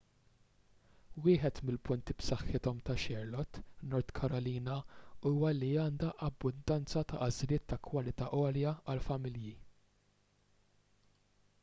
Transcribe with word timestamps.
wieħed 1.25 1.59
mill-punti 1.69 2.13
b'saħħithom 2.21 2.79
ta' 2.87 2.95
charlotte 3.03 3.61
north 3.91 4.15
carolina 4.21 4.77
huwa 5.31 5.51
li 5.57 5.69
għandha 5.83 6.09
abbundanza 6.29 7.05
ta' 7.11 7.19
għażliet 7.27 7.67
ta' 7.73 7.81
kwalità 7.89 8.31
għolja 8.39 8.73
għall-familji 8.95 9.53